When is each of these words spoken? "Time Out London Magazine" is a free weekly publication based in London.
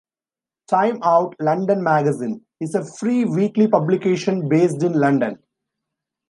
"Time 0.67 0.97
Out 1.03 1.35
London 1.39 1.83
Magazine" 1.83 2.41
is 2.59 2.73
a 2.73 2.83
free 2.83 3.23
weekly 3.23 3.67
publication 3.67 4.49
based 4.49 4.81
in 4.81 4.93
London. 4.93 5.37